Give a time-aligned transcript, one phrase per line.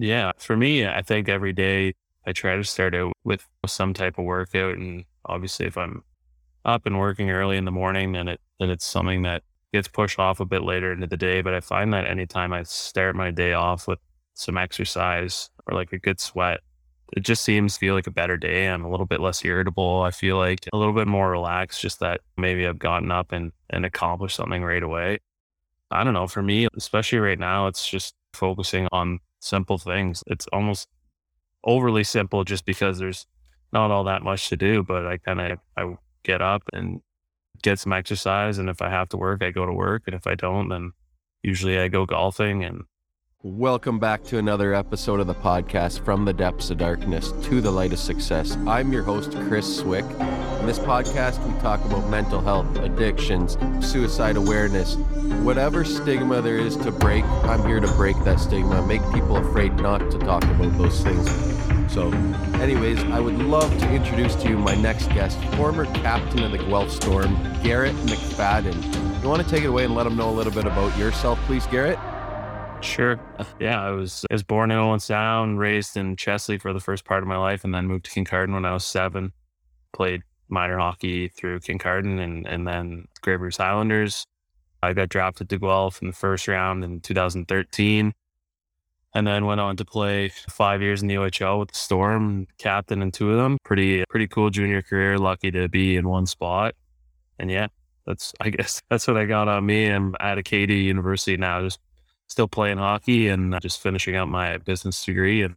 [0.00, 0.32] Yeah.
[0.38, 1.94] For me, I think every day
[2.26, 4.76] I try to start out with some type of workout.
[4.76, 6.04] And obviously, if I'm
[6.64, 9.42] up and working early in the morning, then it then it's something that
[9.72, 11.42] gets pushed off a bit later into the day.
[11.42, 13.98] But I find that anytime I start my day off with
[14.34, 16.60] some exercise or like a good sweat,
[17.16, 18.66] it just seems to feel like a better day.
[18.66, 20.02] I'm a little bit less irritable.
[20.02, 23.50] I feel like a little bit more relaxed, just that maybe I've gotten up and,
[23.70, 25.18] and accomplished something right away.
[25.90, 26.26] I don't know.
[26.26, 30.22] For me, especially right now, it's just focusing on simple things.
[30.26, 30.88] It's almost
[31.64, 33.26] overly simple just because there's
[33.72, 37.00] not all that much to do, but I kind of, I get up and
[37.62, 38.58] get some exercise.
[38.58, 40.04] And if I have to work, I go to work.
[40.06, 40.92] And if I don't, then
[41.42, 42.82] usually I go golfing and
[43.44, 47.70] Welcome back to another episode of the podcast From the Depths of Darkness to the
[47.70, 48.56] Light of Success.
[48.66, 50.04] I'm your host, Chris Swick.
[50.04, 54.96] In this podcast, we talk about mental health, addictions, suicide awareness,
[55.44, 57.24] whatever stigma there is to break.
[57.44, 61.30] I'm here to break that stigma, make people afraid not to talk about those things.
[61.92, 62.10] So,
[62.60, 66.58] anyways, I would love to introduce to you my next guest, former captain of the
[66.58, 69.22] Guelph Storm, Garrett McFadden.
[69.22, 71.38] You want to take it away and let them know a little bit about yourself,
[71.46, 72.00] please, Garrett?
[72.80, 73.20] Sure.
[73.58, 77.04] Yeah, I was I was born in Owen Sound, raised in Chesley for the first
[77.04, 79.32] part of my life, and then moved to Kincardine when I was seven.
[79.92, 84.24] Played minor hockey through Kincardine and and then Grey Bruce Islanders.
[84.82, 88.14] I got drafted to Guelph in the first round in 2013,
[89.14, 93.02] and then went on to play five years in the OHL with the Storm, captain
[93.02, 93.58] in two of them.
[93.64, 95.18] Pretty pretty cool junior career.
[95.18, 96.74] Lucky to be in one spot,
[97.38, 97.66] and yeah,
[98.06, 99.86] that's I guess that's what I got on me.
[99.86, 101.80] I'm at Acadia University now, just
[102.28, 105.56] still playing hockey and just finishing out my business degree and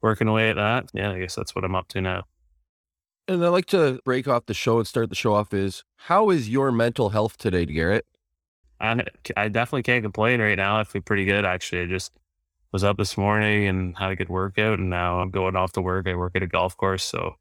[0.00, 0.90] working away at that.
[0.92, 2.24] Yeah, I guess that's what I'm up to now.
[3.26, 6.30] And I like to break off the show and start the show off is how
[6.30, 8.06] is your mental health today, Garrett?
[8.80, 9.04] I,
[9.36, 10.78] I definitely can't complain right now.
[10.78, 11.82] I feel pretty good actually.
[11.82, 12.12] I just
[12.72, 15.82] was up this morning and had a good workout and now I'm going off to
[15.82, 16.08] work.
[16.08, 17.34] I work at a golf course, so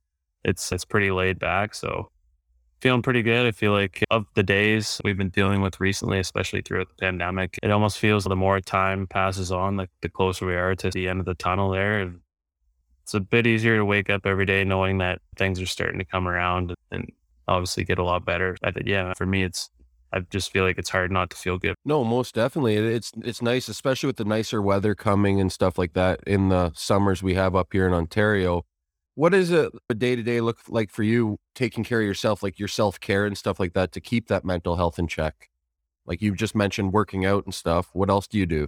[0.43, 1.73] it's it's pretty laid back.
[1.73, 2.11] So
[2.81, 3.45] feeling pretty good.
[3.45, 7.57] I feel like of the days we've been dealing with recently, especially throughout the pandemic,
[7.63, 11.07] it almost feels the more time passes on, like the closer we are to the
[11.07, 11.99] end of the tunnel there.
[11.99, 12.19] And
[13.03, 16.05] it's a bit easier to wake up every day knowing that things are starting to
[16.05, 17.11] come around and
[17.47, 18.55] obviously get a lot better.
[18.63, 19.69] Think, yeah, for me, it's,
[20.13, 21.75] I just feel like it's hard not to feel good.
[21.83, 22.75] No, most definitely.
[22.75, 26.71] It's it's nice, especially with the nicer weather coming and stuff like that in the
[26.75, 28.63] summers we have up here in Ontario
[29.17, 32.59] what does a day to day look like for you taking care of yourself, like
[32.59, 35.49] your self care and stuff like that to keep that mental health in check?
[36.05, 37.89] Like you just mentioned working out and stuff.
[37.93, 38.67] What else do you do?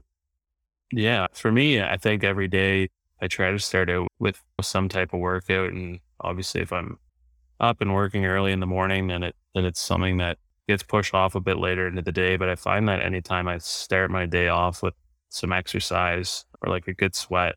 [0.91, 2.89] Yeah, for me, I think every day
[3.21, 5.69] I try to start out with some type of workout.
[5.69, 6.97] And obviously, if I'm
[7.59, 11.13] up and working early in the morning, then it then it's something that gets pushed
[11.13, 12.37] off a bit later into the day.
[12.37, 14.95] But I find that anytime I start my day off with
[15.29, 17.53] some exercise or like a good sweat,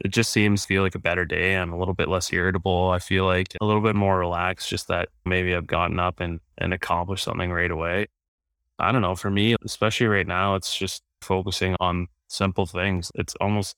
[0.00, 1.54] it just seems to feel like a better day.
[1.54, 2.90] I'm a little bit less irritable.
[2.90, 6.40] I feel like a little bit more relaxed, just that maybe I've gotten up and,
[6.58, 8.06] and accomplished something right away.
[8.78, 9.14] I don't know.
[9.14, 13.12] For me, especially right now, it's just focusing on simple things.
[13.14, 13.76] It's almost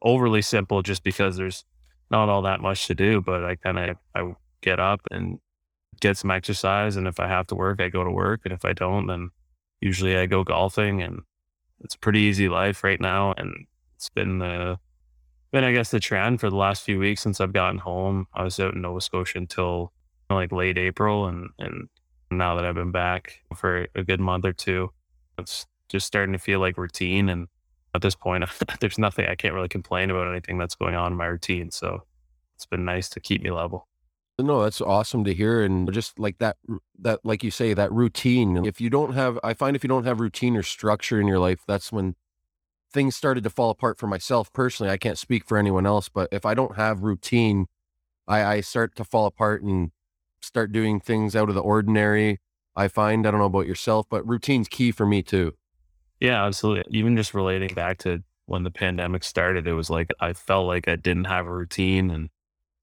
[0.00, 1.64] overly simple just because there's
[2.10, 4.32] not all that much to do, but I kind of, I
[4.62, 5.38] get up and
[6.00, 6.96] get some exercise.
[6.96, 8.42] And if I have to work, I go to work.
[8.44, 9.30] And if I don't, then
[9.80, 11.20] usually I go golfing and
[11.80, 13.34] it's a pretty easy life right now.
[13.36, 13.66] And
[13.96, 14.78] it's been the
[15.52, 18.26] been, I guess, the trend for the last few weeks since I've gotten home.
[18.34, 19.92] I was out in Nova Scotia until
[20.30, 21.88] like late April, and and
[22.30, 24.90] now that I've been back for a good month or two,
[25.38, 27.28] it's just starting to feel like routine.
[27.28, 27.48] And
[27.94, 28.44] at this point,
[28.80, 31.70] there's nothing I can't really complain about anything that's going on in my routine.
[31.70, 32.02] So
[32.56, 33.86] it's been nice to keep me level.
[34.38, 35.62] No, that's awesome to hear.
[35.62, 36.56] And just like that,
[37.00, 38.64] that, like you say, that routine.
[38.64, 41.38] If you don't have, I find if you don't have routine or structure in your
[41.38, 42.16] life, that's when
[42.92, 44.90] things started to fall apart for myself personally.
[44.90, 47.66] I can't speak for anyone else, but if I don't have routine,
[48.28, 49.90] I, I start to fall apart and
[50.40, 52.40] start doing things out of the ordinary.
[52.76, 55.54] I find, I don't know about yourself, but routine's key for me too.
[56.20, 56.84] Yeah, absolutely.
[56.96, 60.88] Even just relating back to when the pandemic started, it was like I felt like
[60.88, 62.30] I didn't have a routine and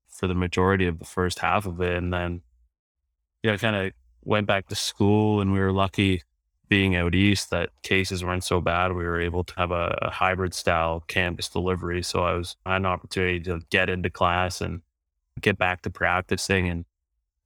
[0.08, 1.96] for the majority of the first half of it.
[1.96, 2.42] And then,
[3.44, 3.94] yeah, I kind of
[4.24, 6.24] went back to school and we were lucky
[6.70, 8.94] being out east that cases weren't so bad.
[8.94, 12.04] We were able to have a, a hybrid style campus delivery.
[12.04, 14.82] So I was I had an opportunity to get into class and
[15.42, 16.70] get back to practicing.
[16.70, 16.86] And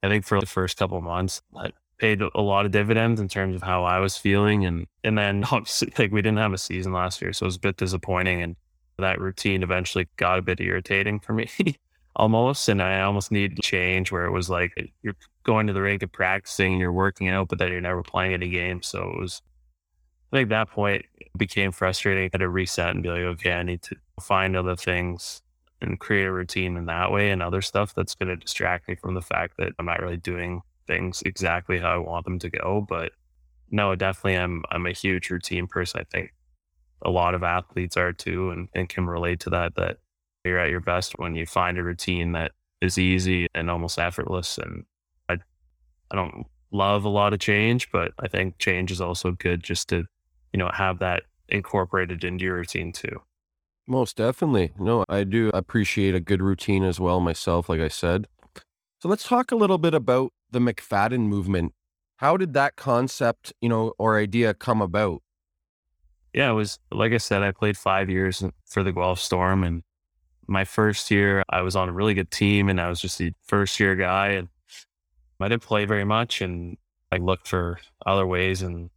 [0.03, 3.55] I think for the first couple months, that paid a lot of dividends in terms
[3.55, 4.65] of how I was feeling.
[4.65, 7.55] And and then obviously like we didn't have a season last year, so it was
[7.55, 8.41] a bit disappointing.
[8.41, 8.55] And
[8.99, 11.49] that routine eventually got a bit irritating for me.
[12.15, 12.69] almost.
[12.69, 15.81] And I almost need to change where it was like eh, you're going to the
[15.81, 18.87] rink and practicing and you're working out, but then you're never playing any games.
[18.87, 19.41] So it was
[20.31, 21.05] I think that point
[21.37, 22.23] became frustrating.
[22.23, 25.43] I had to reset and be like, okay, I need to find other things
[25.79, 28.95] and create a routine in that way and other stuff that's going to distract me
[28.95, 32.49] from the fact that I'm not really doing things exactly how I want them to
[32.49, 32.85] go.
[32.87, 33.11] But
[33.69, 36.01] no, definitely I'm I'm a huge routine person.
[36.01, 36.33] I think
[37.03, 39.97] a lot of athletes are too and, and can relate to that that
[40.43, 42.51] you're at your best when you find a routine that
[42.81, 44.57] is easy and almost effortless.
[44.57, 44.85] And
[45.29, 45.37] I
[46.11, 49.89] I don't love a lot of change, but I think change is also good just
[49.89, 50.05] to,
[50.51, 53.21] you know, have that incorporated into your routine too.
[53.87, 54.71] Most definitely.
[54.79, 58.27] No, I do appreciate a good routine as well myself, like I said.
[58.99, 61.73] So let's talk a little bit about the McFadden movement.
[62.17, 65.21] How did that concept, you know, or idea come about?
[66.33, 69.63] Yeah, it was like I said, I played five years for the Guelph Storm.
[69.63, 69.83] And
[70.47, 73.33] my first year, I was on a really good team and I was just the
[73.43, 74.29] first year guy.
[74.29, 74.49] And
[75.39, 76.41] I didn't play very much.
[76.41, 76.77] And
[77.11, 78.89] I looked for other ways and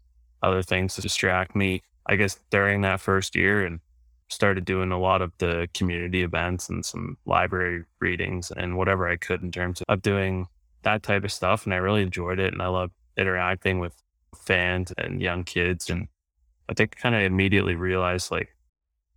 [0.43, 3.65] other things to distract me, I guess, during that first year.
[3.65, 3.81] And
[4.29, 9.17] started doing a lot of the community events and some library readings and whatever I
[9.17, 10.47] could in terms of doing
[10.83, 11.65] that type of stuff.
[11.65, 12.53] And I really enjoyed it.
[12.53, 13.95] And I loved interacting with
[14.37, 15.91] fans and young kids.
[15.91, 16.09] And
[16.69, 18.55] I think kind of immediately realized like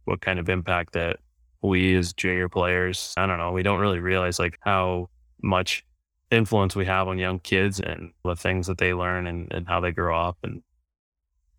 [0.06, 1.20] what kind of impact that
[1.62, 5.10] we as junior players, I don't know, we don't really realize like how
[5.42, 5.86] much
[6.32, 9.80] influence we have on young kids and the things that they learn and, and how
[9.80, 10.38] they grow up.
[10.44, 10.62] And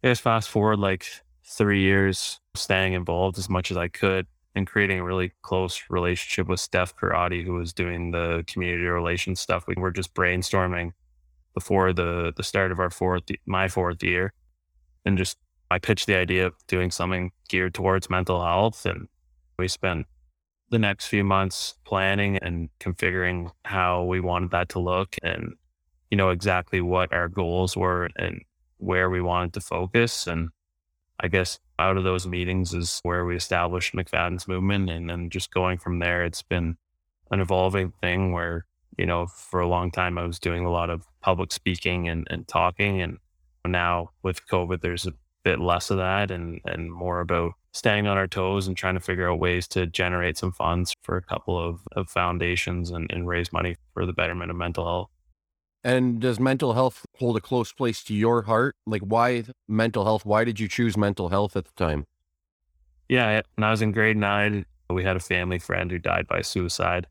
[0.03, 1.07] guess fast forward like
[1.45, 6.49] three years staying involved as much as I could and creating a really close relationship
[6.49, 9.67] with Steph Karate, who was doing the community relations stuff.
[9.67, 10.93] We were just brainstorming
[11.55, 14.33] before the the start of our fourth my fourth year,
[15.05, 15.39] and just
[15.71, 19.09] I pitched the idea of doing something geared towards mental health, and
[19.61, 20.07] we spent
[20.71, 25.55] the next few months planning and configuring how we wanted that to look, and
[26.11, 28.43] you know exactly what our goals were and
[28.79, 30.49] where we wanted to focus, and
[31.23, 34.91] I guess out of those meetings is where we established McFadden's movement.
[34.91, 36.77] And then just going from there, it's been
[37.31, 38.65] an evolving thing where,
[38.97, 42.27] you know, for a long time I was doing a lot of public speaking and,
[42.31, 43.03] and talking.
[43.03, 43.19] And
[43.67, 45.13] now with COVID, there's a
[45.43, 49.01] bit less of that and, and more about staying on our toes and trying to
[49.01, 53.29] figure out ways to generate some funds for a couple of, of foundations and, and
[53.29, 55.11] raise money for the betterment of mental health.
[55.83, 58.77] And does mental health hold a close place to your heart?
[58.87, 60.27] Like, why mental health?
[60.27, 62.05] Why did you choose mental health at the time?
[63.09, 66.43] Yeah, when I was in grade nine, we had a family friend who died by
[66.43, 67.07] suicide,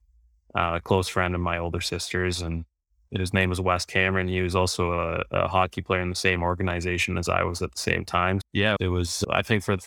[0.56, 2.66] uh, a close friend of my older sister's, and
[3.12, 4.28] his name was Wes Cameron.
[4.28, 7.72] He was also a, a, hockey player in the same organization as I was at
[7.74, 8.40] the same time.
[8.54, 9.24] Yeah, it was.
[9.32, 9.78] I think for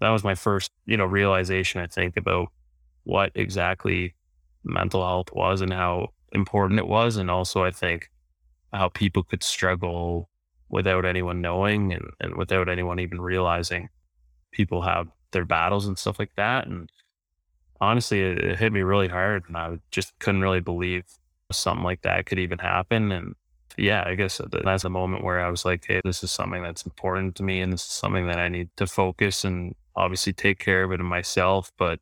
[0.00, 1.80] that was my first, you know, realization.
[1.80, 2.48] I think about
[3.04, 4.14] what exactly
[4.64, 7.16] mental health was and how important it was.
[7.16, 8.10] And also, I think
[8.72, 10.28] how people could struggle
[10.68, 13.88] without anyone knowing and, and without anyone even realizing
[14.52, 16.66] people have their battles and stuff like that.
[16.66, 16.90] And
[17.80, 19.44] honestly, it, it hit me really hard.
[19.48, 21.04] And I just couldn't really believe
[21.50, 23.10] something like that could even happen.
[23.12, 23.34] And
[23.76, 26.84] yeah, I guess that's a moment where I was like, hey, this is something that's
[26.84, 27.60] important to me.
[27.60, 31.00] And this is something that I need to focus and obviously take care of it
[31.00, 31.98] in myself, but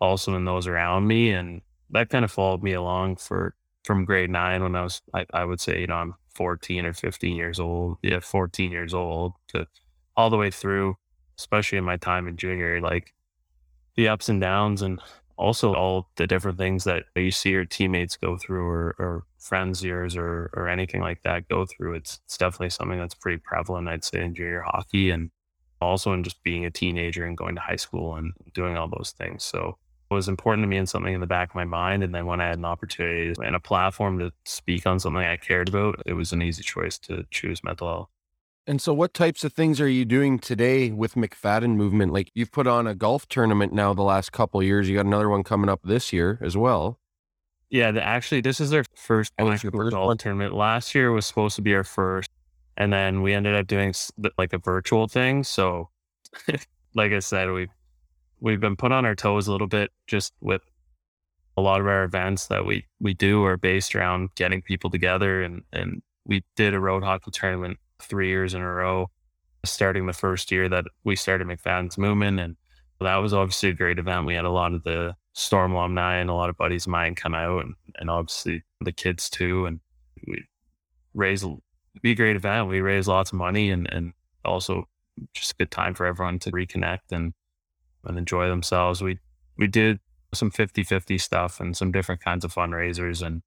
[0.00, 1.30] also in those around me.
[1.30, 3.54] And that kind of followed me along for
[3.84, 6.92] from grade nine when I was, I, I would say, you know, I'm 14 or
[6.92, 7.98] 15 years old.
[8.02, 9.66] Yeah, 14 years old to
[10.16, 10.96] all the way through,
[11.38, 13.14] especially in my time in junior, like
[13.94, 15.00] the ups and downs and
[15.38, 19.84] also all the different things that you see your teammates go through or, or friends
[19.84, 21.94] yours or, or anything like that go through.
[21.94, 25.30] It's, it's definitely something that's pretty prevalent, I'd say, in junior hockey and
[25.80, 29.12] also in just being a teenager and going to high school and doing all those
[29.16, 29.44] things.
[29.44, 29.76] So
[30.10, 32.02] it was important to me and something in the back of my mind.
[32.02, 35.36] And then when I had an opportunity and a platform to speak on something I
[35.36, 38.08] cared about, it was an easy choice to choose mental health.
[38.68, 42.12] And so, what types of things are you doing today with McFadden Movement?
[42.12, 44.88] Like you've put on a golf tournament now the last couple years.
[44.88, 46.98] You got another one coming up this year as well.
[47.70, 50.18] Yeah, the, actually, this is our first, oh, first golf one.
[50.18, 50.54] tournament.
[50.54, 52.30] Last year was supposed to be our first,
[52.76, 53.94] and then we ended up doing
[54.38, 55.44] like a virtual thing.
[55.44, 55.90] So,
[56.94, 57.68] like I said, we
[58.40, 60.62] we've been put on our toes a little bit just with
[61.56, 65.42] a lot of our events that we we do are based around getting people together
[65.42, 69.08] and and we did a road hockey tournament three years in a row
[69.64, 72.56] starting the first year that we started McFadden's movement and
[73.00, 76.30] that was obviously a great event we had a lot of the storm alumni and
[76.30, 79.80] a lot of buddies of mine come out and, and obviously the kids too and
[80.26, 80.44] we
[81.14, 81.46] raised
[82.02, 84.12] be a great event we raised lots of money and and
[84.44, 84.86] also
[85.34, 87.32] just a good time for everyone to reconnect and
[88.04, 89.02] and enjoy themselves.
[89.02, 89.18] We
[89.56, 90.00] we did
[90.34, 93.42] some 50-50 stuff and some different kinds of fundraisers and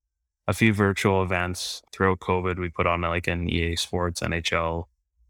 [0.48, 2.58] a few virtual events throughout COVID.
[2.58, 4.86] We put on like an EA Sports NHL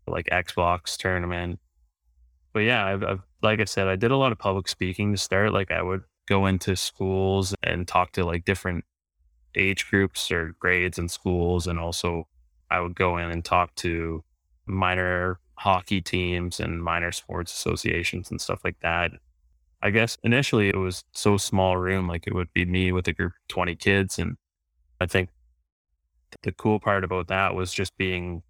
[0.08, 1.60] like Xbox tournament.
[2.54, 5.18] But yeah, I've, I've, like I said, I did a lot of public speaking to
[5.18, 5.52] start.
[5.52, 8.86] Like I would go into schools and talk to like different
[9.56, 11.68] age groups or grades in schools.
[11.68, 12.28] And also
[12.72, 14.24] I would go in and talk to
[14.66, 19.12] minor hockey teams and minor sports associations and stuff like that.
[19.82, 23.14] I guess initially it was so small room, like it would be me with a
[23.14, 24.20] group of 20 kids.
[24.20, 24.38] And
[25.00, 25.30] I think
[26.44, 28.44] the cool part about that was just being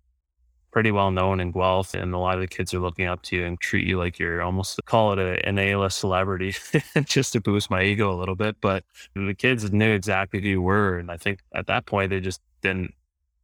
[0.71, 3.35] pretty well known in Guelph, and a lot of the kids are looking up to
[3.35, 6.53] you and treat you like you're almost call it a, an A-list celebrity,
[7.05, 8.57] just to boost my ego a little bit.
[8.61, 8.83] But
[9.15, 12.41] the kids knew exactly who you were, and I think at that point they just
[12.61, 12.93] didn't,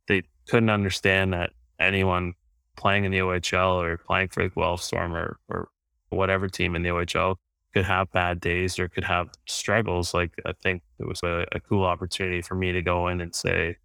[0.07, 2.33] they couldn't understand that anyone
[2.75, 5.69] playing in the OHL or playing for the Guelph Storm or, or
[6.09, 7.35] whatever team in the OHL
[7.74, 10.13] could have bad days or could have struggles.
[10.13, 13.35] Like I think it was a, a cool opportunity for me to go in and
[13.35, 13.77] say,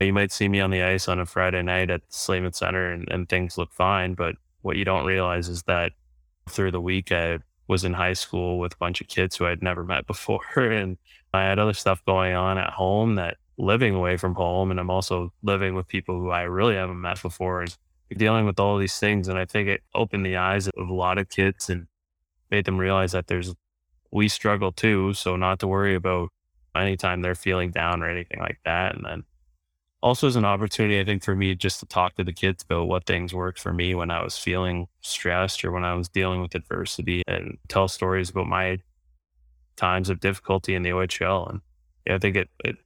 [0.00, 2.92] you might see me on the ice on a Friday night at the Sleeman Center
[2.92, 4.14] and, and things look fine.
[4.14, 5.92] But what you don't realize is that
[6.48, 9.62] through the week, I was in high school with a bunch of kids who I'd
[9.62, 10.40] never met before.
[10.56, 10.98] And
[11.32, 14.70] I had other stuff going on at home that living away from home.
[14.70, 17.76] And I'm also living with people who I really haven't met before and
[18.16, 19.28] dealing with all these things.
[19.28, 21.86] And I think it opened the eyes of a lot of kids and
[22.50, 23.54] made them realize that there's,
[24.10, 25.14] we struggle too.
[25.14, 26.30] So not to worry about
[26.74, 28.96] anytime they're feeling down or anything like that.
[28.96, 29.24] And then
[30.02, 32.88] also as an opportunity, I think, for me just to talk to the kids about
[32.88, 36.42] what things worked for me when I was feeling stressed or when I was dealing
[36.42, 38.78] with adversity and tell stories about my
[39.76, 41.50] times of difficulty in the OHL.
[41.50, 41.60] And
[42.06, 42.76] yeah, I think it, it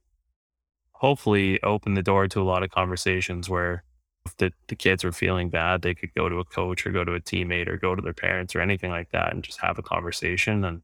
[0.99, 3.83] hopefully opened the door to a lot of conversations where
[4.25, 7.05] if the, the kids were feeling bad, they could go to a coach or go
[7.05, 9.79] to a teammate or go to their parents or anything like that and just have
[9.79, 10.65] a conversation.
[10.65, 10.81] And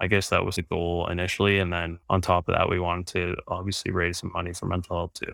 [0.00, 1.58] I guess that was the goal initially.
[1.58, 4.96] And then on top of that, we wanted to obviously raise some money for mental
[4.96, 5.32] health too.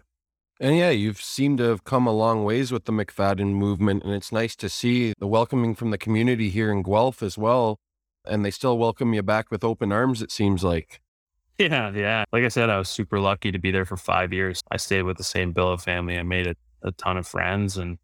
[0.61, 4.13] And yeah, you've seemed to have come a long ways with the McFadden movement, and
[4.13, 7.77] it's nice to see the welcoming from the community here in Guelph as well.
[8.25, 11.01] And they still welcome you back with open arms, it seems like.
[11.59, 12.25] Yeah, yeah.
[12.33, 14.61] Like I said, I was super lucky to be there for five years.
[14.73, 16.19] I stayed with the same billet family.
[16.19, 17.97] I made a, a ton of friends and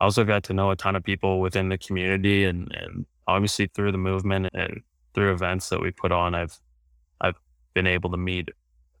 [0.00, 3.66] I also got to know a ton of people within the community and, and obviously
[3.74, 4.80] through the movement and
[5.14, 6.58] through events that we put on, I've
[7.20, 7.36] I've
[7.74, 8.52] been able to meet a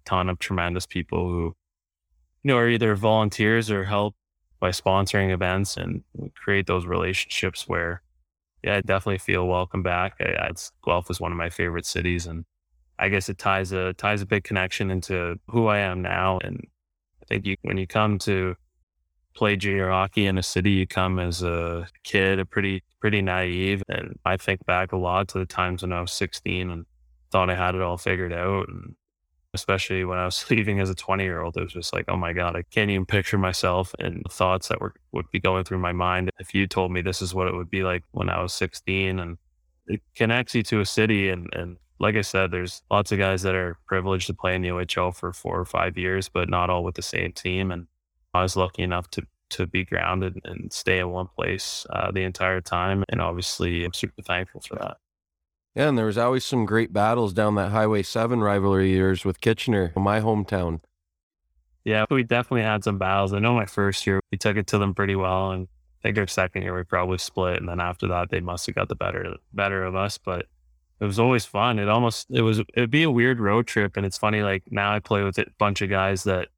[0.04, 1.56] ton of tremendous people who
[2.42, 4.14] you know, are either volunteers or help
[4.60, 6.02] by sponsoring events and
[6.34, 8.02] create those relationships where,
[8.62, 10.14] yeah, I definitely feel welcome back.
[10.20, 12.44] I, it's, Guelph was one of my favorite cities, and
[12.98, 16.38] I guess it ties a ties a big connection into who I am now.
[16.42, 16.66] And
[17.22, 18.56] I think you, when you come to
[19.34, 23.82] play junior hockey in a city, you come as a kid, a pretty pretty naive,
[23.88, 26.86] and I think back a lot to the times when I was 16 and
[27.30, 28.94] thought I had it all figured out, and
[29.56, 31.56] especially when I was leaving as a 20 year old.
[31.56, 34.68] It was just like, oh my God, I can't even picture myself and the thoughts
[34.68, 37.48] that were, would be going through my mind if you told me this is what
[37.48, 39.18] it would be like when I was 16.
[39.18, 39.38] And
[39.88, 41.30] it connects you to a city.
[41.30, 44.62] And, and like I said, there's lots of guys that are privileged to play in
[44.62, 47.70] the OHL for four or five years, but not all with the same team.
[47.70, 47.86] And
[48.34, 52.22] I was lucky enough to to be grounded and stay in one place uh, the
[52.22, 53.04] entire time.
[53.08, 54.96] And obviously, I'm super thankful for that.
[55.76, 59.40] Yeah, and there was always some great battles down that Highway 7 rivalry years with
[59.40, 60.80] Kitchener, my hometown.
[61.84, 63.32] Yeah, we definitely had some battles.
[63.32, 65.52] I know my first year, we took it to them pretty well.
[65.52, 65.68] And
[66.00, 67.58] I think our second year, we probably split.
[67.58, 70.18] And then after that, they must have got the better better of us.
[70.18, 70.46] But
[71.00, 71.78] it was always fun.
[71.78, 73.96] It almost, it was, it'd be a weird road trip.
[73.96, 76.48] And it's funny, like now I play with a bunch of guys that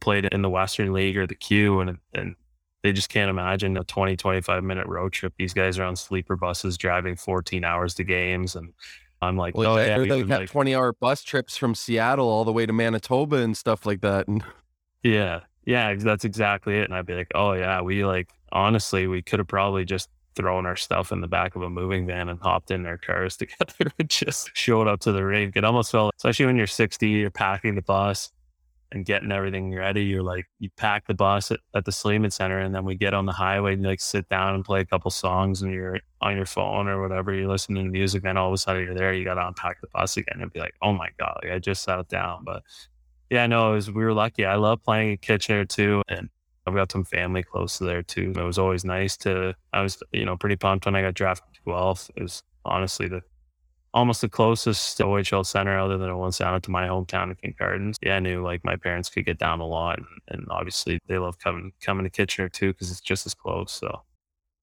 [0.00, 1.80] played in the Western League or the Q.
[1.80, 2.34] And, and
[2.82, 5.34] they just can't imagine a 20, 25 minute road trip.
[5.38, 8.56] These guys are on sleeper buses driving 14 hours to games.
[8.56, 8.72] And
[9.22, 9.98] I'm like, well, oh, yeah.
[9.98, 13.56] They got like, 20 hour bus trips from Seattle all the way to Manitoba and
[13.56, 14.26] stuff like that.
[14.26, 14.44] And
[15.02, 16.84] yeah, yeah, that's exactly it.
[16.84, 20.66] And I'd be like, oh, yeah, we like, honestly, we could have probably just thrown
[20.66, 23.90] our stuff in the back of a moving van and hopped in their cars together
[23.98, 25.56] and just showed up to the rink.
[25.56, 28.30] It almost felt, especially when you're 60, you're packing the bus
[28.92, 30.04] and getting everything ready.
[30.04, 33.14] You're like, you pack the bus at, at the Sleeman Center, and then we get
[33.14, 36.36] on the highway and like sit down and play a couple songs, and you're on
[36.36, 37.32] your phone or whatever.
[37.32, 39.12] You're listening to music, then all of a sudden you're there.
[39.12, 41.58] You got to unpack the bus again and be like, oh my god, like, I
[41.58, 42.44] just sat down.
[42.44, 42.62] But
[43.30, 44.44] yeah, no, it was, we were lucky.
[44.44, 46.28] I love playing at Kitchener too, and
[46.66, 48.32] I've got some family close to there too.
[48.36, 49.54] It was always nice to.
[49.72, 52.10] I was, you know, pretty pumped when I got drafted to Guelph.
[52.16, 53.22] It was honestly the
[53.94, 57.96] almost the closest OHL center other than the one down to my hometown of Kincardines.
[58.02, 61.18] Yeah, I knew like my parents could get down a lot, and, and obviously they
[61.18, 63.72] love coming coming to Kitchener too because it's just as close.
[63.72, 64.02] So.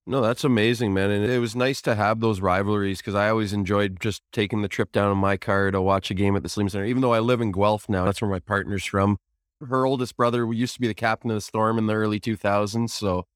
[0.06, 1.10] No, that's amazing, man.
[1.10, 4.68] And it was nice to have those rivalries because I always enjoyed just taking the
[4.68, 6.84] trip down in my car to watch a game at the Sleeman Center.
[6.84, 9.18] Even though I live in Guelph now, that's where my partner's from.
[9.60, 12.90] Her oldest brother used to be the captain of the Storm in the early 2000s.
[12.90, 13.26] So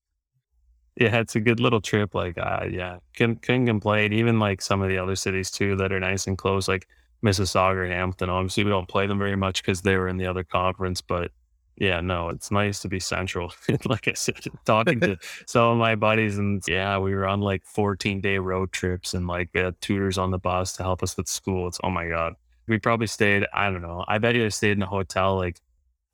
[0.98, 2.14] yeah, it's a good little trip.
[2.14, 4.12] Like, uh, yeah, can can complain.
[4.12, 6.88] Even like some of the other cities too that are nice and close, like
[7.24, 8.30] Mississauga or Hamilton.
[8.30, 11.00] Obviously, we don't play them very much because they were in the other conference.
[11.00, 11.30] But
[11.76, 13.52] yeah, no, it's nice to be central.
[13.84, 17.64] like I said, talking to some of my buddies, and yeah, we were on like
[17.64, 21.68] 14 day road trips and like tutors on the bus to help us with school.
[21.68, 22.34] It's oh my god,
[22.66, 23.46] we probably stayed.
[23.54, 24.04] I don't know.
[24.08, 25.60] I bet you I stayed in a hotel like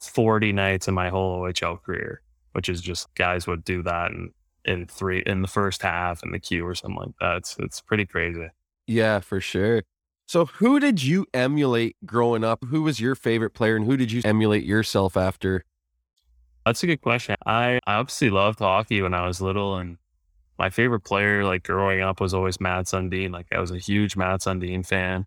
[0.08, 2.20] 40 nights in my whole OHL career,
[2.52, 4.30] which is just guys would do that and
[4.64, 7.36] in three in the first half in the Q or something like that.
[7.38, 8.48] It's it's pretty crazy.
[8.86, 9.82] Yeah, for sure.
[10.26, 12.64] So who did you emulate growing up?
[12.64, 15.64] Who was your favorite player and who did you emulate yourself after?
[16.64, 17.36] That's a good question.
[17.44, 19.98] I, I obviously loved hockey when I was little and
[20.58, 23.32] my favorite player like growing up was always Mats Sundin.
[23.32, 25.26] Like I was a huge Mats Sundin fan.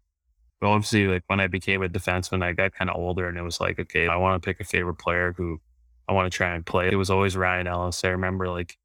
[0.59, 3.43] But obviously like when I became a defenseman, I got kind of older and it
[3.43, 5.59] was like, okay, I want to pick a favorite player who
[6.07, 6.89] I want to try and play.
[6.91, 8.03] It was always Ryan Ellis.
[8.03, 8.77] I remember like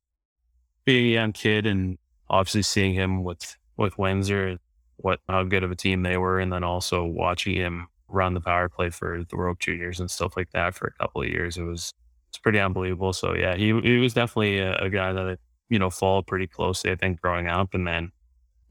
[0.85, 1.99] being a young kid and
[2.29, 4.59] obviously seeing him with with Windsor,
[4.97, 8.41] what how good of a team they were, and then also watching him run the
[8.41, 11.57] power play for the World Juniors and stuff like that for a couple of years.
[11.57, 11.93] It was
[12.29, 13.13] it's pretty unbelievable.
[13.13, 15.37] So yeah, he he was definitely a, a guy that I,
[15.69, 16.91] you know followed pretty closely.
[16.91, 18.13] I think growing up, and then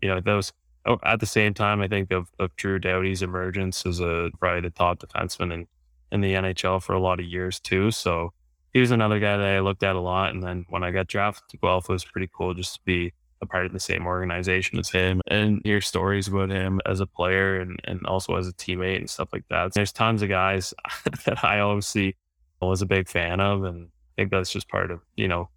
[0.01, 0.51] you know those.
[0.85, 4.61] Oh, at the same time, I think of, of Drew Doughty's emergence as a probably
[4.61, 5.67] the top defenseman in,
[6.11, 7.91] in the NHL for a lot of years too.
[7.91, 8.33] So
[8.73, 10.33] he was another guy that I looked at a lot.
[10.33, 13.13] And then when I got drafted to Guelph, it was pretty cool just to be
[13.41, 17.07] a part of the same organization as him and hear stories about him as a
[17.07, 19.73] player and, and also as a teammate and stuff like that.
[19.73, 20.73] There's tons of guys
[21.25, 22.15] that I obviously
[22.61, 23.63] was a big fan of.
[23.63, 25.49] And I think that's just part of, you know,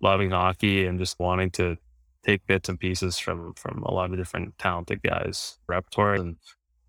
[0.00, 1.76] loving hockey and just wanting to
[2.24, 6.36] take bits and pieces from from a lot of different talented guys repertoire and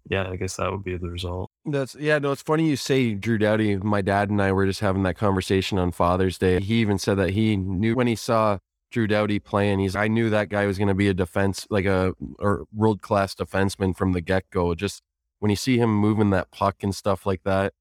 [0.09, 1.51] yeah, I guess that would be the result.
[1.65, 3.77] That's yeah, no, it's funny you say Drew Doughty.
[3.77, 6.59] My dad and I were just having that conversation on Father's Day.
[6.59, 8.57] He even said that he knew when he saw
[8.89, 11.85] Drew Doughty playing, he's I knew that guy was going to be a defense like
[11.85, 14.73] a or world class defenseman from the get go.
[14.73, 15.03] Just
[15.37, 17.73] when you see him moving that puck and stuff like that.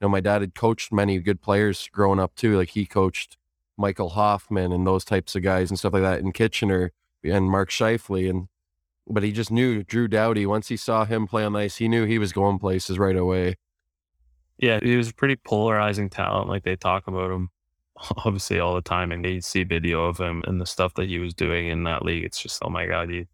[0.00, 2.56] You know, my dad had coached many good players growing up too.
[2.56, 3.36] Like he coached
[3.76, 7.70] Michael Hoffman and those types of guys and stuff like that in Kitchener and Mark
[7.70, 8.30] Scheifele.
[8.30, 8.48] And
[9.06, 10.46] but he just knew Drew Doughty.
[10.46, 13.56] Once he saw him play on ice, he knew he was going places right away.
[14.58, 16.48] Yeah, he was a pretty polarizing talent.
[16.48, 17.50] Like they talk about him
[18.24, 21.18] obviously all the time, and they see video of him and the stuff that he
[21.18, 22.24] was doing in that league.
[22.24, 23.26] It's just oh my god, you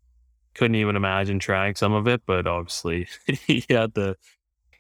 [0.54, 2.22] couldn't even imagine trying some of it.
[2.26, 4.16] But obviously, he had the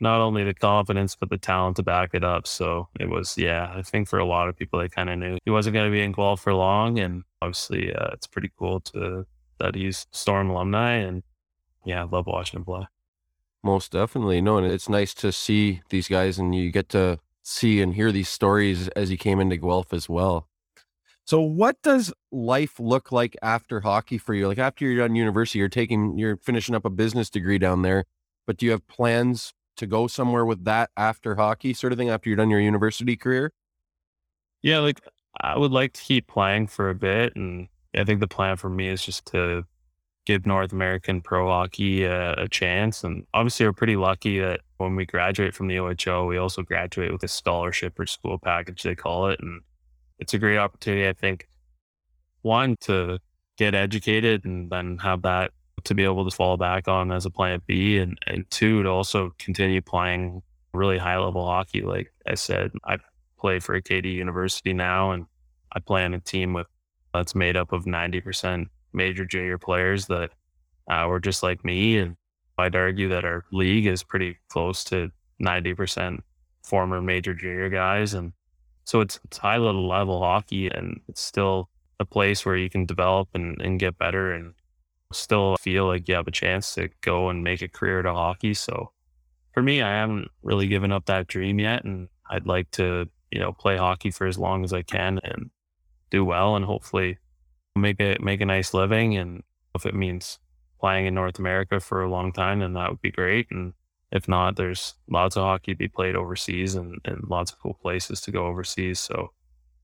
[0.02, 2.46] not only the confidence but the talent to back it up.
[2.46, 3.72] So it was yeah.
[3.74, 5.92] I think for a lot of people, they kind of knew he wasn't going to
[5.92, 9.24] be in Guelph for long, and obviously, uh, it's pretty cool to
[9.60, 11.22] that he's Storm alumni, and
[11.84, 12.86] yeah, love watching him play.
[13.62, 17.80] Most definitely, no, and it's nice to see these guys, and you get to see
[17.80, 20.48] and hear these stories as he came into Guelph as well.
[21.24, 24.48] So, what does life look like after hockey for you?
[24.48, 28.04] Like after you're done university, you're taking, you're finishing up a business degree down there,
[28.48, 32.10] but do you have plans to go somewhere with that after hockey, sort of thing,
[32.10, 33.52] after you're done your university career?
[34.62, 35.00] Yeah, like
[35.40, 38.70] I would like to keep playing for a bit and I think the plan for
[38.70, 39.64] me is just to
[40.24, 43.04] give North American pro hockey a, a, chance.
[43.04, 47.12] And obviously, we're pretty lucky that when we graduate from the OHL, we also graduate
[47.12, 49.40] with a scholarship or school package, they call it.
[49.40, 49.60] And
[50.18, 51.48] it's a great opportunity, I think,
[52.42, 53.18] one, to
[53.58, 55.50] get educated and then have that
[55.84, 57.98] to be able to fall back on as a plan B.
[57.98, 60.42] And, and two, to also continue playing
[60.72, 61.82] really high level hockey.
[61.82, 62.98] Like I said, I
[63.38, 65.26] play for Acadia University now and
[65.72, 66.66] I play on a team with
[67.12, 70.30] that's made up of 90% major junior players that
[70.90, 71.98] uh, were just like me.
[71.98, 72.16] And
[72.58, 75.10] I'd argue that our league is pretty close to
[75.42, 76.20] 90%
[76.62, 78.14] former major junior guys.
[78.14, 78.32] And
[78.84, 81.68] so it's, it's high level level hockey and it's still
[82.00, 84.54] a place where you can develop and, and get better and
[85.12, 88.54] still feel like you have a chance to go and make a career to hockey.
[88.54, 88.92] So
[89.52, 91.84] for me, I haven't really given up that dream yet.
[91.84, 95.50] And I'd like to, you know, play hockey for as long as I can and
[96.10, 97.18] do well and hopefully
[97.74, 99.16] make it make a nice living.
[99.16, 99.42] And
[99.74, 100.38] if it means
[100.80, 103.46] playing in North America for a long time, then that would be great.
[103.50, 103.72] And
[104.10, 107.78] if not, there's lots of hockey to be played overseas and, and lots of cool
[107.80, 109.00] places to go overseas.
[109.00, 109.32] So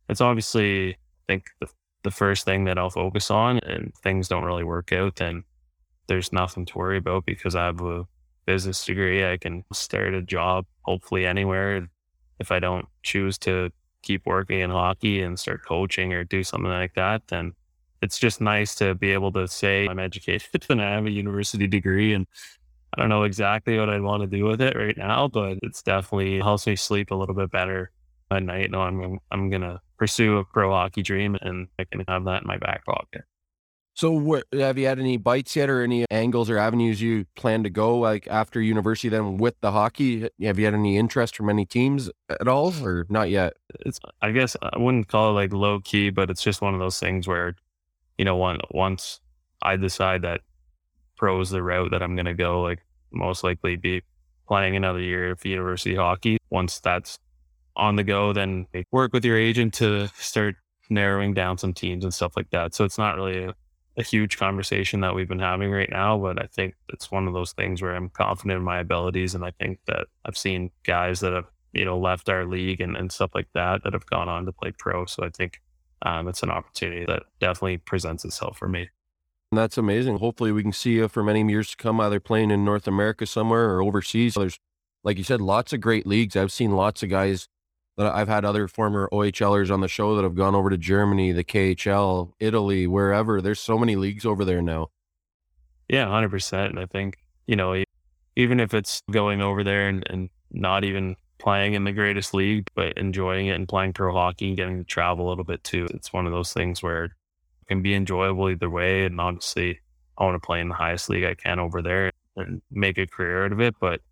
[0.08, 1.68] it's obviously, I think, the,
[2.08, 3.58] the first thing that I'll focus on.
[3.58, 5.44] And things don't really work out, then
[6.06, 8.06] there's nothing to worry about because I have a
[8.46, 9.30] business degree.
[9.30, 11.86] I can start a job hopefully anywhere.
[12.38, 13.70] If I don't choose to
[14.02, 17.52] keep working in hockey and start coaching or do something like that, then
[18.00, 21.66] it's just nice to be able to say I'm educated and I have a university
[21.66, 22.26] degree and
[22.94, 25.82] I don't know exactly what I'd want to do with it right now, but it's
[25.82, 27.90] definitely helps me sleep a little bit better
[28.30, 32.24] at night, no, I'm I'm gonna pursue a pro hockey dream, and I can have
[32.24, 33.22] that in my back pocket.
[33.94, 37.64] So, what, have you had any bites yet, or any angles or avenues you plan
[37.64, 39.08] to go like after university?
[39.08, 43.06] Then with the hockey, have you had any interest from any teams at all, or
[43.08, 43.54] not yet?
[43.80, 46.80] It's I guess I wouldn't call it like low key, but it's just one of
[46.80, 47.56] those things where,
[48.18, 49.20] you know, one once
[49.62, 50.42] I decide that
[51.16, 52.78] pro is the route that I'm gonna go, like
[53.10, 54.02] most likely be
[54.46, 56.38] playing another year of university hockey.
[56.50, 57.18] Once that's
[57.78, 60.56] on the go, then work with your agent to start
[60.90, 62.74] narrowing down some teams and stuff like that.
[62.74, 63.54] So it's not really a
[63.98, 67.34] a huge conversation that we've been having right now, but I think it's one of
[67.34, 69.34] those things where I'm confident in my abilities.
[69.34, 72.96] And I think that I've seen guys that have, you know, left our league and,
[72.96, 75.04] and stuff like that that have gone on to play pro.
[75.06, 75.60] So I think
[76.02, 78.88] um, it's an opportunity that definitely presents itself for me.
[79.50, 80.18] That's amazing.
[80.18, 83.26] Hopefully, we can see you for many years to come, either playing in North America
[83.26, 84.34] somewhere or overseas.
[84.34, 84.60] There's,
[85.02, 86.36] like you said, lots of great leagues.
[86.36, 87.48] I've seen lots of guys
[87.98, 91.32] that I've had other former OHLers on the show that have gone over to Germany,
[91.32, 93.42] the KHL, Italy, wherever.
[93.42, 94.90] There's so many leagues over there now.
[95.88, 96.70] Yeah, 100%.
[96.70, 97.82] And I think, you know,
[98.36, 102.68] even if it's going over there and, and not even playing in the greatest league,
[102.76, 105.88] but enjoying it and playing pro hockey and getting to travel a little bit too,
[105.90, 107.12] it's one of those things where it
[107.66, 109.06] can be enjoyable either way.
[109.06, 109.80] And obviously,
[110.16, 113.08] I want to play in the highest league I can over there and make a
[113.08, 113.74] career out of it.
[113.80, 114.02] But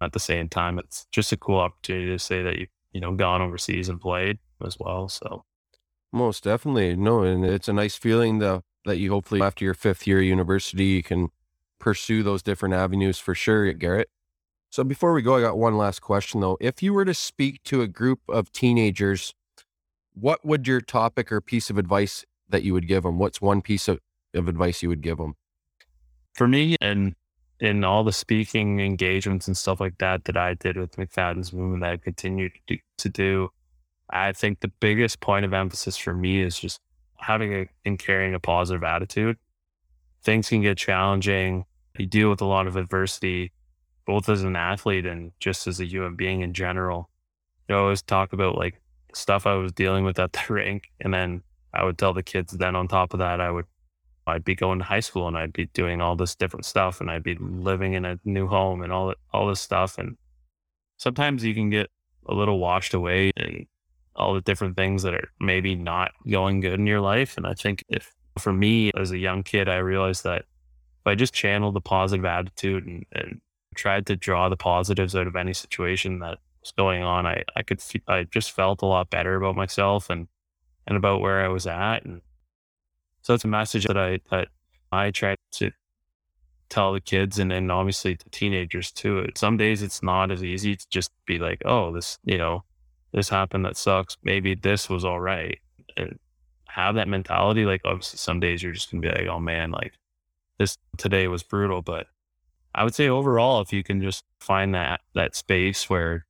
[0.00, 3.12] at the same time, it's just a cool opportunity to say that you you know,
[3.12, 5.08] gone overseas and played as well.
[5.08, 5.44] So
[6.12, 6.96] most definitely.
[6.96, 10.24] No, and it's a nice feeling that that you hopefully after your fifth year of
[10.24, 11.28] university you can
[11.78, 14.08] pursue those different avenues for sure, Garrett.
[14.70, 16.56] So before we go, I got one last question though.
[16.60, 19.34] If you were to speak to a group of teenagers,
[20.14, 23.18] what would your topic or piece of advice that you would give them?
[23.18, 23.98] What's one piece of,
[24.34, 25.34] of advice you would give them?
[26.34, 27.14] For me, and
[27.60, 31.82] in all the speaking engagements and stuff like that that I did with McFadden's movement
[31.82, 33.50] that I continue to, to do,
[34.10, 36.80] I think the biggest point of emphasis for me is just
[37.16, 39.38] having a, and carrying a positive attitude.
[40.22, 41.64] Things can get challenging.
[41.98, 43.52] You deal with a lot of adversity,
[44.06, 47.08] both as an athlete and just as a human being in general.
[47.68, 48.80] You always talk about like
[49.14, 50.90] stuff I was dealing with at the rink.
[51.00, 53.66] And then I would tell the kids then on top of that, I would
[54.26, 57.10] I'd be going to high school and I'd be doing all this different stuff and
[57.10, 59.98] I'd be living in a new home and all all this stuff.
[59.98, 60.16] And
[60.96, 61.90] sometimes you can get
[62.26, 63.66] a little washed away in
[64.16, 67.36] all the different things that are maybe not going good in your life.
[67.36, 71.14] And I think if for me as a young kid, I realized that if I
[71.14, 73.40] just channeled the positive attitude and, and
[73.74, 77.62] tried to draw the positives out of any situation that was going on, I, I
[77.62, 80.28] could, I just felt a lot better about myself and,
[80.86, 82.04] and about where I was at.
[82.04, 82.22] And
[83.24, 84.48] so it's a message that I that
[84.92, 85.70] I try to
[86.68, 89.26] tell the kids and then obviously the teenagers too.
[89.34, 92.64] Some days it's not as easy to just be like, oh, this, you know,
[93.12, 94.18] this happened that sucks.
[94.22, 95.58] Maybe this was all right.
[95.96, 96.18] And
[96.66, 97.64] have that mentality.
[97.64, 99.94] Like obviously some days you're just gonna be like, oh man, like
[100.58, 101.80] this today was brutal.
[101.80, 102.06] But
[102.74, 106.26] I would say overall, if you can just find that that space where,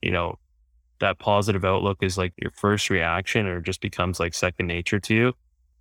[0.00, 0.38] you know,
[1.00, 5.14] that positive outlook is like your first reaction or just becomes like second nature to
[5.14, 5.32] you,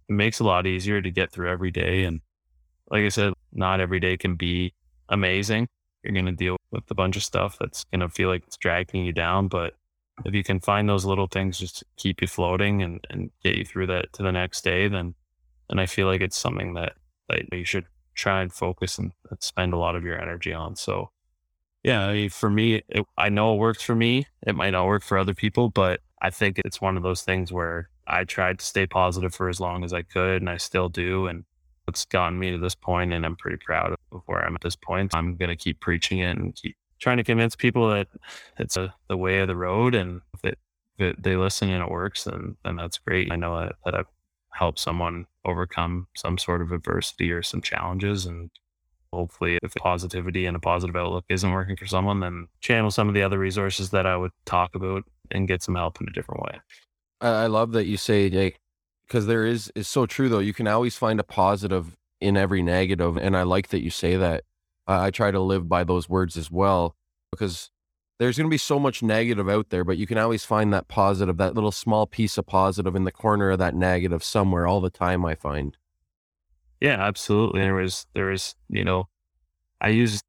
[0.10, 2.04] it makes a lot easier to get through every day.
[2.04, 2.22] And
[2.90, 4.74] like I said, not every day can be
[5.10, 5.68] amazing.
[6.04, 8.58] You're going to deal with a bunch of stuff that's going to feel like it's
[8.58, 9.48] dragging you down.
[9.48, 9.74] But
[10.26, 13.56] if you can find those little things just to keep you floating and, and get
[13.56, 15.16] you through that to the next day, then,
[15.70, 16.94] then I feel like it's something that,
[17.30, 17.86] that you should
[18.16, 20.76] try and focus and spend a lot of your energy on.
[20.76, 21.10] So,
[21.84, 24.28] yeah, I mean, for me, it, I know it works for me.
[24.46, 27.52] It might not work for other people, but I think it's one of those things
[27.52, 30.90] where I tried to stay positive for as long as I could, and I still
[30.90, 31.28] do.
[31.28, 31.46] And
[31.88, 34.76] it's gotten me to this point, and I'm pretty proud of where I'm at this
[34.76, 35.16] point.
[35.16, 38.08] I'm going to keep preaching it and keep trying to convince people that
[38.58, 39.94] it's a, the way of the road.
[39.94, 40.58] And if, it,
[40.98, 43.32] if it, they listen and it works, then, then that's great.
[43.32, 44.08] I know that, that I've
[44.52, 48.26] helped someone overcome some sort of adversity or some challenges.
[48.26, 48.50] And
[49.12, 53.14] hopefully, if positivity and a positive outlook isn't working for someone, then channel some of
[53.14, 56.44] the other resources that I would talk about and get some help in a different
[56.44, 56.60] way.
[57.22, 58.60] I, love that you say like
[59.08, 60.40] because there is is so true though.
[60.40, 64.18] You can always find a positive in every negative, and I like that you say
[64.18, 64.44] that.
[64.88, 66.96] I, I try to live by those words as well
[67.32, 67.70] because
[68.20, 70.88] there's going to be so much negative out there, but you can always find that
[70.88, 74.82] positive, that little small piece of positive in the corner of that negative somewhere all
[74.82, 75.26] the time.
[75.26, 75.78] I find.
[76.80, 77.62] Yeah, absolutely.
[77.62, 79.08] There was there was you know,
[79.82, 80.24] I used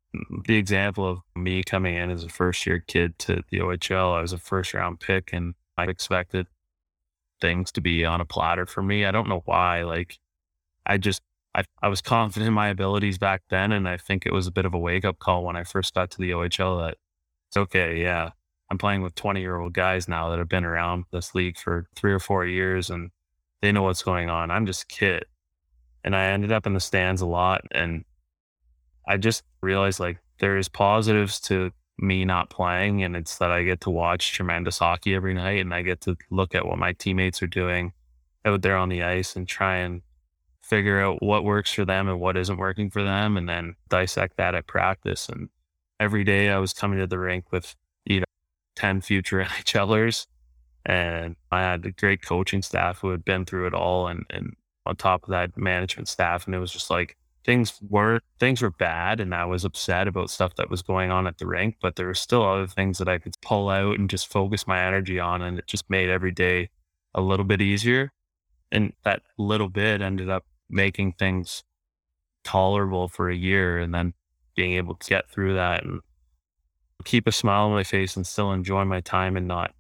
[0.47, 4.17] the example of me coming in as a first year kid to the OHL.
[4.17, 6.47] I was a first round pick, and I expected
[7.41, 9.05] things to be on a platter for me.
[9.05, 9.83] I don't know why.
[9.83, 10.19] Like,
[10.87, 11.23] I just,
[11.55, 13.73] I, I was confident in my abilities back then.
[13.73, 15.95] And I think it was a bit of a wake up call when I first
[15.95, 16.97] got to the OHL that
[17.49, 18.01] it's okay.
[18.01, 18.31] Yeah.
[18.71, 21.87] I'm playing with 20 year old guys now that have been around this league for
[21.95, 23.11] three or four years and
[23.63, 24.51] they know what's going on.
[24.51, 25.27] I'm just a kid.
[26.03, 27.63] And I ended up in the stands a lot.
[27.71, 28.05] And
[29.07, 33.03] I just realized like there's positives to me not playing.
[33.03, 36.17] And it's that I get to watch tremendous hockey every night and I get to
[36.31, 37.93] look at what my teammates are doing
[38.45, 40.03] out there on the ice and try and
[40.63, 44.37] figure out what works for them and what isn't working for them and then dissect
[44.37, 45.29] that at practice.
[45.29, 45.49] And
[46.01, 48.25] every day I was coming to the rink with, you know,
[48.77, 50.27] 10 future NHLers
[50.87, 54.55] and I had a great coaching staff who had been through it all and, and
[54.87, 56.47] on top of that management staff.
[56.47, 60.31] And it was just like things were things were bad and I was upset about
[60.31, 63.09] stuff that was going on at the rink, but there were still other things that
[63.09, 66.33] I could pull out and just focus my energy on and it just made every
[66.33, 66.71] day
[67.15, 68.13] a little bit easier.
[68.73, 71.63] And that little bit ended up making things
[72.45, 74.15] tolerable for a year and then
[74.57, 76.01] being able to get through that and
[77.05, 79.75] keep a smile on my face and still enjoy my time and not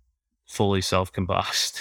[0.46, 1.81] fully self combust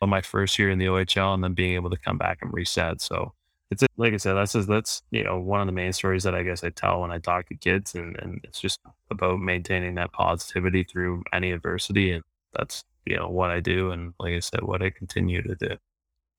[0.00, 2.52] on my first year in the OHL and then being able to come back and
[2.52, 3.00] reset.
[3.00, 3.34] So
[3.70, 6.34] it's like I said, that's just, that's, you know, one of the main stories that
[6.34, 8.80] I guess I tell when I talk to kids and, and it's just
[9.10, 12.12] about maintaining that positivity through any adversity.
[12.12, 13.92] And that's, you know, what I do.
[13.92, 15.76] And like I said, what I continue to do.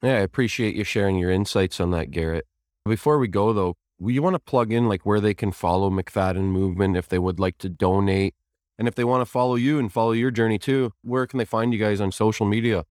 [0.03, 2.45] Yeah, I appreciate you sharing your insights on that, Garrett.
[2.85, 6.45] Before we go though, you want to plug in like where they can follow McFadden
[6.45, 8.33] Movement if they would like to donate,
[8.79, 10.91] and if they want to follow you and follow your journey too.
[11.03, 12.85] Where can they find you guys on social media?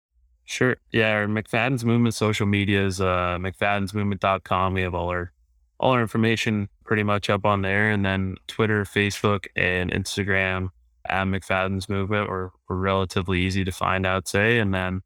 [0.47, 0.77] Sure.
[0.93, 4.73] Yeah, our McFadden's Movement social media is uh, McFadden'sMovement.com.
[4.73, 5.33] We have all our
[5.79, 10.69] all our information pretty much up on there, and then Twitter, Facebook, and Instagram
[11.05, 12.29] at McFadden's Movement.
[12.29, 15.01] We're, we're relatively easy to find, I'd say, and then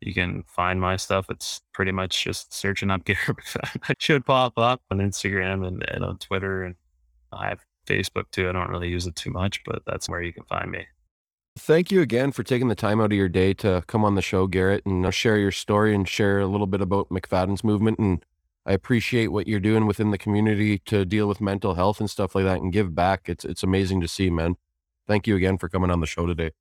[0.00, 1.26] you can find my stuff.
[1.30, 3.90] It's pretty much just searching up Garrett McFadden.
[3.90, 6.64] It should pop up on Instagram and, and on Twitter.
[6.64, 6.76] And
[7.32, 8.48] I have Facebook too.
[8.48, 10.86] I don't really use it too much, but that's where you can find me.
[11.56, 14.22] Thank you again for taking the time out of your day to come on the
[14.22, 17.98] show, Garrett, and uh, share your story and share a little bit about McFadden's movement.
[17.98, 18.24] And
[18.64, 22.34] I appreciate what you're doing within the community to deal with mental health and stuff
[22.34, 23.28] like that and give back.
[23.28, 24.56] It's it's amazing to see, man.
[25.06, 26.52] Thank you again for coming on the show today.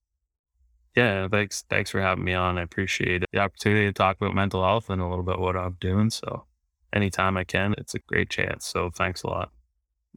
[0.95, 1.63] Yeah, thanks.
[1.69, 2.57] Thanks for having me on.
[2.57, 5.77] I appreciate the opportunity to talk about mental health and a little bit what I'm
[5.79, 6.09] doing.
[6.09, 6.45] So,
[6.91, 8.65] anytime I can, it's a great chance.
[8.65, 9.51] So, thanks a lot.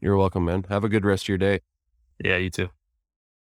[0.01, 0.65] You're welcome, man.
[0.69, 1.61] Have a good rest of your day.
[2.19, 2.71] Yeah, you too.